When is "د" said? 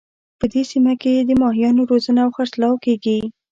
1.27-1.31